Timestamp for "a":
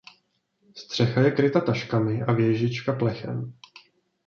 2.23-2.33